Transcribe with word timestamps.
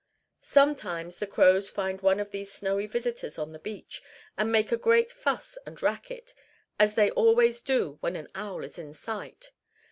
Sometimes 0.39 1.19
the 1.19 1.27
crows 1.27 1.69
find 1.69 2.01
one 2.01 2.19
of 2.19 2.31
these 2.31 2.51
snowy 2.51 2.87
visitors 2.87 3.37
on 3.37 3.51
the 3.51 3.59
beach, 3.59 4.01
and 4.35 4.51
make 4.51 4.71
a 4.71 4.75
great 4.75 5.11
fuss 5.11 5.59
and 5.63 5.79
racket, 5.83 6.33
as 6.79 6.95
they 6.95 7.11
always 7.11 7.61
do 7.61 7.97
when 7.99 8.15
an 8.15 8.27
owl 8.33 8.63
is 8.63 8.79
in 8.79 8.95
sight. 8.95 9.51